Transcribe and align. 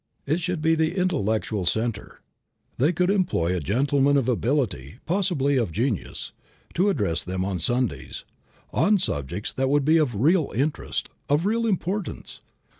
It 0.25 0.39
should 0.41 0.63
be 0.63 0.73
the 0.73 0.95
intellectual 0.97 1.63
centre. 1.67 2.21
They 2.79 2.91
could 2.91 3.11
employ 3.11 3.55
a 3.55 3.59
gentleman 3.59 4.17
of 4.17 4.27
ability, 4.27 4.97
possibly 5.05 5.57
of 5.57 5.71
genius, 5.71 6.31
to 6.73 6.89
address 6.89 7.23
them 7.23 7.45
on 7.45 7.59
Sundays, 7.59 8.25
on 8.73 8.97
subjects 8.97 9.53
that 9.53 9.69
would 9.69 9.85
be 9.85 9.97
of 9.97 10.15
real 10.15 10.51
interest, 10.55 11.09
of 11.29 11.45
real 11.45 11.67
importance. 11.67 12.41